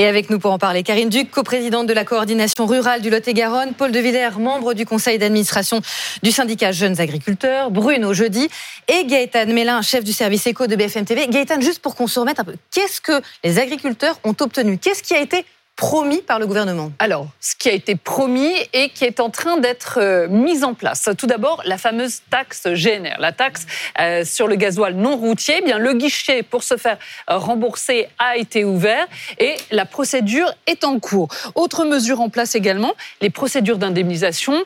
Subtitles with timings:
[0.00, 3.74] Et avec nous pour en parler, Karine Duc, coprésidente de la coordination rurale du Lot-et-Garonne,
[3.74, 5.82] Paul de Villers, membre du conseil d'administration
[6.22, 8.48] du syndicat Jeunes Agriculteurs, Bruno Jeudi
[8.88, 11.26] et Gaëtan Mélin, chef du service éco de BFM TV.
[11.28, 14.78] Gaëtan, juste pour qu'on se remette un peu, qu'est-ce que les agriculteurs ont obtenu?
[14.78, 15.44] Qu'est-ce qui a été
[15.80, 19.56] promis par le gouvernement Alors, ce qui a été promis et qui est en train
[19.56, 21.08] d'être euh, mis en place.
[21.16, 23.64] Tout d'abord, la fameuse taxe GNR, la taxe
[23.98, 25.54] euh, sur le gasoil non routier.
[25.60, 26.98] Eh bien, le guichet pour se faire
[27.30, 29.06] euh, rembourser a été ouvert
[29.38, 31.28] et la procédure est en cours.
[31.54, 34.62] Autre mesure en place également, les procédures d'indemnisation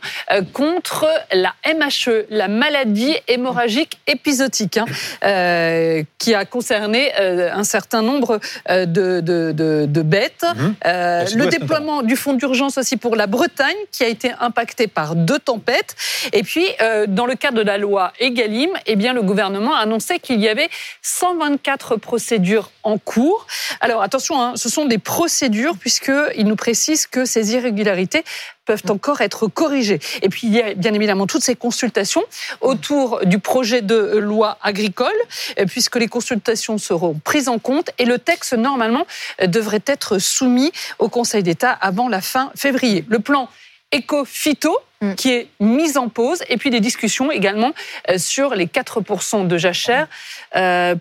[0.53, 9.21] contre la MHE, la maladie hémorragique épisodique, hein, qui a concerné un certain nombre de,
[9.21, 10.45] de, bêtes.
[10.57, 10.73] Mmh.
[10.87, 11.04] Euh,
[11.35, 15.39] le déploiement du fonds d'urgence aussi pour la Bretagne, qui a été impacté par deux
[15.39, 15.97] tempêtes.
[16.33, 19.81] Et puis, euh, dans le cadre de la loi Egalim, eh bien, le gouvernement a
[19.81, 20.69] annoncé qu'il y avait
[21.03, 23.47] 124 procédures en cours.
[23.81, 28.25] Alors, attention, hein, ce sont des procédures, puisqu'il nous précise que ces irrégularités
[28.65, 30.01] peuvent encore être corrigées.
[30.23, 32.23] Et puis, il y a bien évidemment toutes ces consultations
[32.61, 35.13] autour du projet de loi agricole,
[35.59, 39.07] euh, puisque les consultations seront prises en compte et le texte, normalement,
[39.43, 43.05] euh, devrait être soumis au Conseil d'État avant la fin février.
[43.09, 43.49] Le plan
[43.93, 45.15] éco-phyto, mm.
[45.15, 47.73] qui est mis en pause, et puis des discussions également
[48.11, 50.09] euh, sur les 4% de jachère.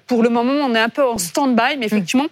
[0.07, 2.27] pour le moment, on est un peu en stand-by, mais effectivement,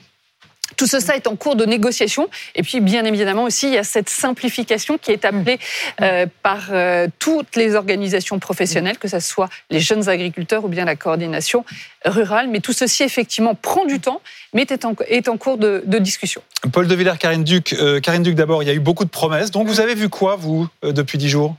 [0.77, 2.29] tout cela est en cours de négociation.
[2.55, 5.59] Et puis, bien évidemment aussi, il y a cette simplification qui est appelée
[6.01, 10.85] euh, par euh, toutes les organisations professionnelles, que ce soit les jeunes agriculteurs ou bien
[10.85, 11.65] la coordination
[12.05, 12.47] rurale.
[12.49, 14.21] Mais tout ceci, effectivement, prend du temps,
[14.53, 16.41] mais est en, est en cours de, discussion.
[16.71, 17.73] Paul de Villers, Karine Duc.
[17.73, 19.51] Euh, Karine Duc, d'abord, il y a eu beaucoup de promesses.
[19.51, 21.55] Donc, vous avez vu quoi, vous, depuis dix jours?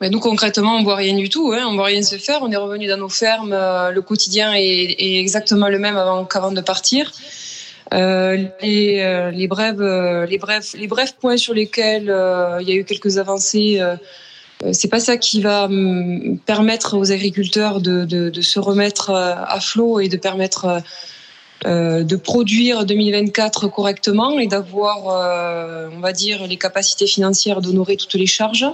[0.00, 1.52] Nous, concrètement, on voit rien du tout.
[1.52, 1.66] Hein.
[1.68, 2.38] On voit rien se faire.
[2.42, 3.52] On est revenu dans nos fermes.
[3.52, 7.10] Euh, le quotidien est, exactement le même avant qu'avant de partir.
[7.94, 12.14] Euh, les, euh, les, brèves, les, brefs, les brefs points sur lesquels
[12.60, 13.80] il y a eu quelques avancées,
[14.72, 15.68] c'est pas ça qui va
[16.46, 20.80] permettre aux agriculteurs de, de, de se remettre à flot et de permettre
[21.64, 28.26] de produire 2024 correctement et d'avoir, on va dire, les capacités financières d'honorer toutes les
[28.26, 28.66] charges.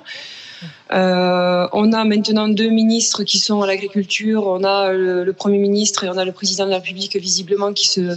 [0.92, 4.47] Euh, on a maintenant deux ministres qui sont à l'agriculture.
[4.47, 7.88] On a le, Premier ministre et on a le Président de la République visiblement qui
[7.88, 8.16] se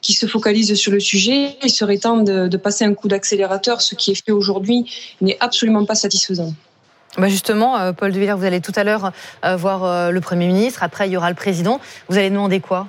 [0.00, 1.56] qui se focalisent sur le sujet.
[1.62, 3.80] Il serait temps de, passer un coup d'accélérateur.
[3.80, 4.84] Ce qui est fait aujourd'hui
[5.20, 6.52] n'est absolument pas satisfaisant.
[7.18, 9.12] Bah justement, euh, Paul de Villers, vous allez tout à l'heure
[9.44, 10.82] euh, voir le Premier ministre.
[10.82, 11.80] Après, il y aura le Président.
[12.08, 12.86] Vous allez demander quoi?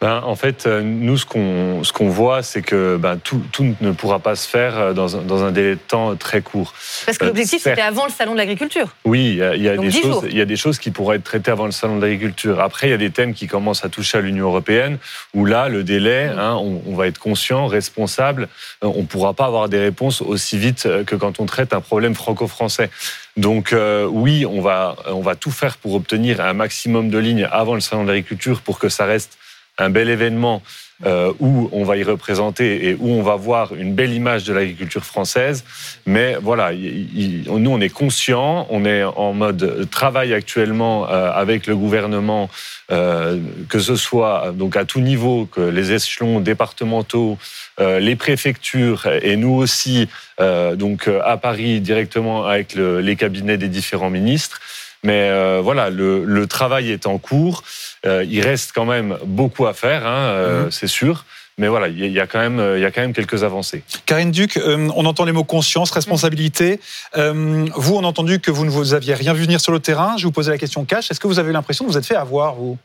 [0.00, 3.74] Ben, en fait, euh, nous, ce qu'on ce qu'on voit, c'est que ben, tout, tout,
[3.80, 6.74] ne pourra pas se faire euh, dans un, dans un délai de temps très court.
[7.06, 8.94] Parce que euh, l'objectif, c'était avant le salon de l'agriculture.
[9.06, 10.90] Oui, il y a, il y a des choses, il y a des choses qui
[10.90, 12.60] pourraient être traitées avant le salon de l'agriculture.
[12.60, 14.98] Après, il y a des thèmes qui commencent à toucher à l'Union européenne,
[15.32, 18.48] où là, le délai, hein, on, on, va être conscient, responsable.
[18.82, 22.14] On ne pourra pas avoir des réponses aussi vite que quand on traite un problème
[22.14, 22.90] franco-français.
[23.36, 23.74] Donc
[24.08, 27.80] oui, on va, on va tout faire pour obtenir un maximum de lignes avant le
[27.80, 29.36] salon de l'agriculture pour que ça reste
[29.78, 30.62] un bel événement
[31.04, 34.54] euh, où on va y représenter et où on va voir une belle image de
[34.54, 35.62] l'agriculture française.
[36.06, 41.76] Mais voilà, nous, on est conscients, on est en mode travail actuellement euh, avec le
[41.76, 42.48] gouvernement,
[42.90, 47.36] euh, que ce soit donc à tout niveau, que les échelons départementaux,
[47.78, 50.08] les préfectures et nous aussi,
[50.38, 54.62] donc à Paris directement avec les cabinets des différents ministres.
[55.02, 57.62] Mais voilà, le, le travail est en cours.
[58.06, 60.70] Euh, il reste quand même beaucoup à faire, hein, euh, mhm.
[60.70, 61.24] c'est sûr.
[61.58, 63.82] Mais voilà, il y a quand même, il y a quand même quelques avancées.
[64.04, 66.80] Karine Duc, euh, on entend les mots conscience, responsabilité.
[67.14, 70.16] vous, on a entendu que vous ne vous aviez rien vu venir sur le terrain.
[70.18, 71.10] Je vous posais la question cash.
[71.10, 72.76] Est-ce que vous avez l'impression que vous êtes fait avoir, vous?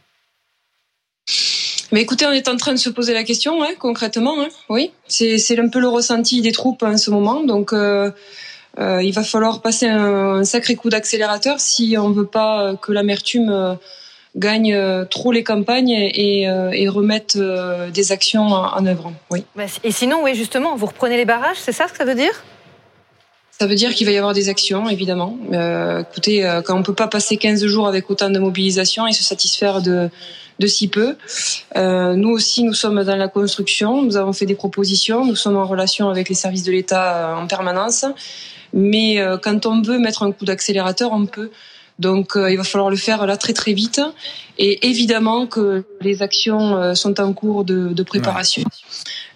[1.91, 4.41] Mais écoutez, on est en train de se poser la question, hein, concrètement.
[4.41, 4.47] Hein.
[4.69, 7.43] oui, c'est un peu le ressenti des troupes en ce moment.
[7.43, 7.73] Donc,
[8.77, 13.77] il va falloir passer un, un sacré coup d'accélérateur si on veut pas que l'amertume
[14.45, 19.11] euh, trop les campagnes et, euh, et remettent euh, des actions en œuvre.
[19.29, 19.43] Oui.
[19.55, 22.15] Bah, et sinon, oui, justement, vous reprenez les barrages, c'est ça ce que ça veut
[22.15, 22.43] dire?
[23.51, 25.37] Ça veut dire qu'il va y avoir des actions, évidemment.
[25.53, 29.23] Euh, écoutez, quand on peut pas passer 15 jours avec autant de mobilisation et se
[29.23, 30.09] satisfaire de,
[30.57, 31.15] de si peu,
[31.75, 34.01] euh, nous aussi, nous sommes dans la construction.
[34.01, 35.25] Nous avons fait des propositions.
[35.25, 38.05] Nous sommes en relation avec les services de l'État en permanence.
[38.73, 41.51] Mais quand on veut mettre un coup d'accélérateur, on peut.
[42.01, 44.01] Donc euh, il va falloir le faire là très très vite.
[44.57, 48.63] Et évidemment que les actions euh, sont en cours de, préparation.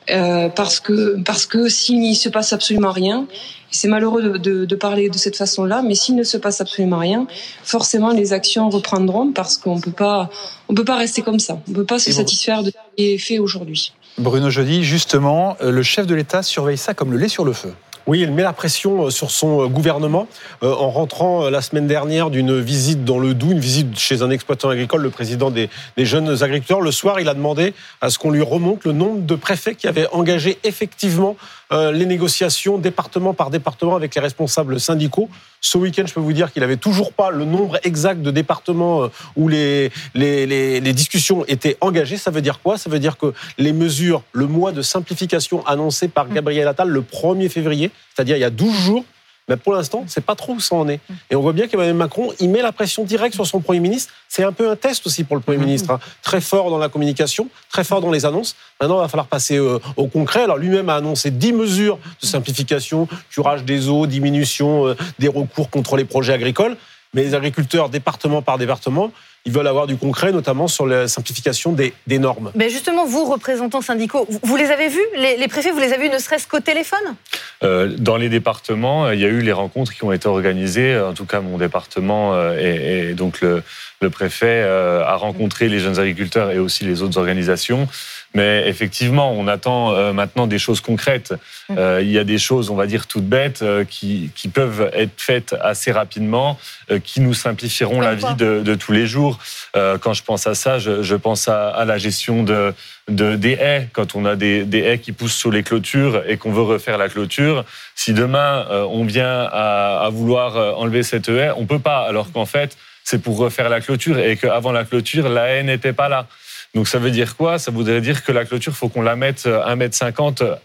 [0.09, 3.27] Euh, parce que parce que s'il ne se passe absolument rien,
[3.71, 7.27] c'est malheureux de, parler de cette façon-là, mais s'il ne se passe absolument rien,
[7.63, 10.29] forcément les actions reprendront parce qu'on peut pas
[10.69, 11.59] on peut pas rester comme ça.
[11.69, 13.93] On peut pas se satisfaire de ce qui est fait aujourd'hui.
[14.17, 17.73] Bruno Jeudi, justement, le chef de l'État surveille ça comme le lait sur le feu.
[18.07, 20.27] Oui, il met la pression euh, sur son euh, gouvernement
[20.61, 24.29] euh, en rentrant la semaine dernière d'une visite dans le Doubs, une visite chez un
[24.29, 26.81] exploitant agricole, le président des, jeunes agriculteurs.
[26.81, 29.87] Le soir, il a demandé à ce qu'on lui remonte le nombre de préfets qui
[29.87, 31.35] avaient engagé effectivement
[31.71, 35.29] les négociations département par département avec les responsables syndicaux.
[35.61, 39.09] Ce week-end, je peux vous dire qu'il n'avait toujours pas le nombre exact de départements
[39.35, 42.17] où les, les, les, discussions étaient engagées.
[42.17, 42.77] Ça veut dire quoi?
[42.77, 47.01] Ça veut dire que les mesures, le mois de simplification annoncé par Gabriel Attal le
[47.01, 49.05] 1er février, c'est-à-dire il y a 12 jours,
[49.47, 50.99] mais pour l'instant, c'est pas trop où ça en est.
[51.29, 54.11] Et on voit bien qu'Emmanuel Macron, il met la pression directe sur son Premier ministre.
[54.27, 55.91] C'est un peu un test aussi pour le Premier ministre.
[55.91, 55.99] Hein.
[56.23, 58.55] Très fort dans la communication, très fort dans les annonces.
[58.81, 60.43] Maintenant, il va falloir passer euh, au concret.
[60.43, 65.69] Alors lui-même a annoncé 10 mesures de simplification, curage des eaux, diminution euh, des recours
[65.69, 66.75] contre les projets agricoles.
[67.13, 69.11] Mais les agriculteurs, département par département,
[69.45, 72.51] ils veulent avoir du concret, notamment sur la simplification des, normes.
[72.55, 76.13] Mais justement, vous, représentants syndicaux, vous les avez vus les, préfets, vous les avez vus
[76.13, 77.15] ne serait-ce qu'au téléphone?
[77.63, 80.99] Euh, Dans les départements, il y a eu les rencontres qui ont été organisées.
[80.99, 83.61] En tout cas, mon département euh, et, donc le,
[84.01, 87.87] le préfet euh, a rencontré les jeunes agriculteurs et aussi les autres organisations.
[88.35, 91.33] Mais effectivement, on attend euh, maintenant des choses concrètes.
[91.69, 91.75] Mmh.
[91.77, 94.91] Euh, il y a des choses, on va dire, toutes bêtes euh, qui, qui peuvent
[94.93, 96.59] être faites assez rapidement,
[97.03, 99.39] qui nous simplifieront la vie de, de, tous les jours.
[99.73, 102.73] quand je pense à ça, je, je pense à, à, la gestion de,
[103.09, 103.89] de, des haies.
[103.93, 106.97] Quand on a des, des haies qui poussent sur les clôtures et qu'on veut refaire
[106.97, 107.63] la clôture,
[107.95, 112.05] si demain on vient à, à vouloir enlever cette haie, on peut pas.
[112.07, 115.93] Alors qu'en fait, c'est pour refaire la clôture et qu'avant la clôture, la haie n'était
[115.93, 116.27] pas là.
[116.75, 117.57] Donc ça veut dire quoi?
[117.57, 120.57] Ça voudrait dire que la clôture, il faut qu'on la mette 1,50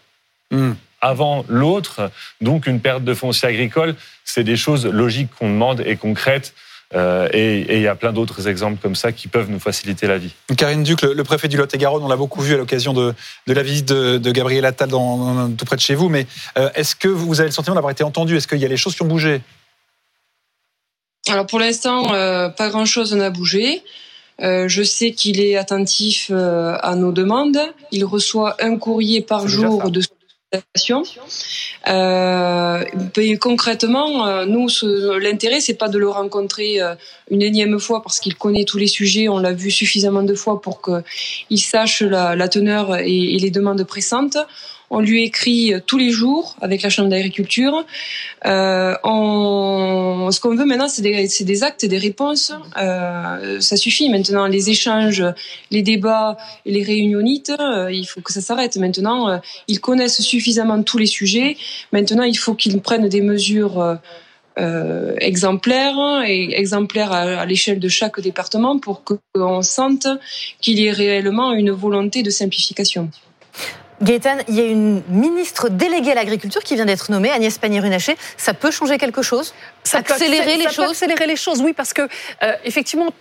[0.50, 0.74] m hmm.
[1.00, 2.10] avant l'autre.
[2.40, 6.52] Donc une perte de foncier agricole, c'est des choses logiques qu'on demande et concrètes.
[6.92, 10.18] Euh, et il y a plein d'autres exemples comme ça qui peuvent nous faciliter la
[10.18, 10.34] vie.
[10.56, 13.14] Karine Duc, le, préfet du Lot-et-Garonne, on l'a beaucoup vu à l'occasion de,
[13.46, 16.26] la visite de, Gabriel Attal dans, tout près de chez vous, mais
[16.58, 18.36] euh, est-ce que vous avez le sentiment d'avoir été entendu?
[18.36, 19.40] Est-ce qu'il y a des choses qui ont bougé?
[21.28, 23.84] Alors pour l'instant, euh, pas grand-chose n'a bougé.
[24.42, 27.58] Euh, je sais qu'il est attentif euh, à nos demandes.
[27.92, 31.02] Il reçoit un courrier par jour de sollicitation.
[31.88, 32.84] Euh,
[33.40, 34.68] concrètement, euh, nous,
[35.20, 36.78] l'intérêt, c'est pas de le rencontrer
[37.30, 39.28] une énième fois parce qu'il connaît tous les sujets.
[39.28, 43.50] On l'a vu suffisamment de fois pour qu'il sache la, la teneur et, et, les
[43.50, 44.38] demandes pressantes.
[44.92, 47.86] On lui écrit tous les jours avec la Chambre d'agriculture.
[48.44, 52.52] Euh, ce qu'on veut maintenant, c'est des, actes et des réponses.
[52.76, 54.46] Euh, ça suffit maintenant.
[54.46, 55.24] Les échanges,
[55.70, 58.76] les débats les réunionites, euh, il faut que ça s'arrête.
[58.76, 59.38] Maintenant, euh,
[59.68, 61.56] ils connaissent suffisamment tous les sujets.
[61.92, 63.98] Maintenant, il faut qu'ils prennent des mesures.
[64.58, 70.08] Euh, exemplaires et exemplaires à, à l'échelle de chaque département pour qu'on sente
[70.60, 73.10] qu'il y ait réellement une volonté de simplification.
[74.02, 78.16] Gaëtan, il y a une ministre déléguée à l'agriculture qui vient d'être nommée, Agnès Pannier-Runacher.
[78.36, 79.54] Ça peut changer quelque chose?
[79.84, 80.90] Ça accélérer les choses?
[80.90, 82.02] accélérer les choses, oui, parce que
[82.42, 83.12] euh, effectivement,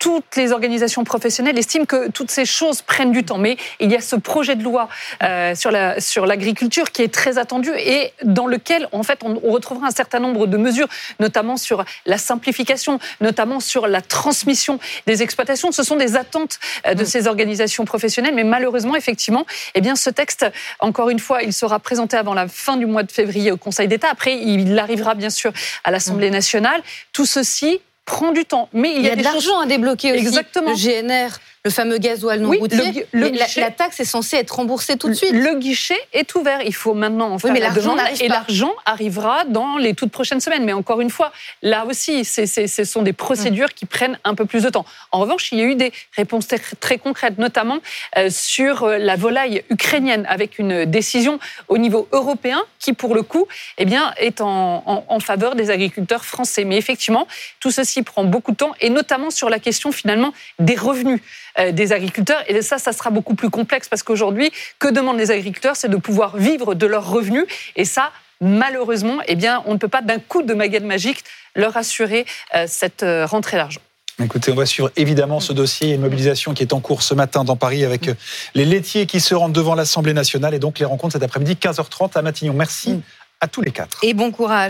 [0.00, 3.38] toutes les organisations professionnelles estiment que toutes ces choses prennent du temps.
[3.38, 4.88] Mais il y a ce projet de loi
[5.22, 9.38] euh, sur la sur l'agriculture qui est très attendu et dans lequel en fait on,
[9.50, 10.88] retrouvera un certain nombre de mesures,
[11.20, 15.70] notamment sur la simplification, notamment sur la transmission des exploitations.
[15.70, 17.06] Ce sont des attentes euh, de mm.
[17.06, 20.46] ces organisations professionnelles, mais malheureusement, effectivement, eh bien ce texte,
[20.78, 23.86] encore une fois, il sera présenté avant la fin du mois de février au Conseil
[23.86, 24.08] d'État.
[24.10, 25.52] Après, il arrivera bien sûr
[25.84, 26.34] à l'Assemblée mm.
[26.34, 26.82] nationale.
[27.12, 28.68] Tout ceci prend du temps.
[28.72, 30.20] Mais il y, a, de l'argent à débloquer aussi.
[30.20, 30.70] Exactement.
[30.70, 31.28] Le GNR
[31.62, 33.06] le fameux gasoil non routier.
[33.12, 35.32] la, taxe est censée être remboursée tout de suite.
[35.32, 36.62] Le guichet est ouvert.
[36.64, 40.40] Il faut maintenant en faire mais la demande et l'argent arrivera dans les toutes prochaines
[40.40, 40.64] semaines.
[40.64, 44.62] Mais encore une fois, là aussi, ce sont des procédures qui prennent un peu plus
[44.62, 44.86] de temps.
[45.12, 46.48] En revanche, il y a eu des réponses
[46.80, 47.78] très, concrètes, notamment
[48.16, 51.38] euh, sur euh, la volaille ukrainienne, avec une décision
[51.68, 56.24] au niveau européen qui, pour le coup, eh bien, est en, en faveur des agriculteurs
[56.24, 56.64] français.
[56.64, 57.26] Mais effectivement,
[57.60, 61.20] tout ceci prend beaucoup de temps, et notamment sur la question finalement des revenus.
[61.58, 62.42] Euh, des agriculteurs.
[62.46, 65.96] Et ça, ça sera beaucoup plus complexe parce qu'aujourd'hui, que demandent les agriculteurs C'est de
[65.96, 67.44] pouvoir vivre de leurs revenus.
[67.74, 71.24] Et ça, malheureusement, eh bien, on ne peut pas d'un coup de baguette magique
[71.56, 73.80] leur assurer euh, cette euh, rentrée d'argent.
[74.22, 77.42] Écoutez, on va suivre évidemment ce dossier, une mobilisation qui est en cours ce matin
[77.42, 78.10] dans Paris avec
[78.54, 82.18] les laitiers qui se rendent devant l'Assemblée nationale et donc les rencontres cet après-midi 15h30
[82.18, 82.52] à Matignon.
[82.52, 83.02] Merci mm.
[83.40, 83.98] à tous les quatre.
[84.02, 84.68] Et bon courage.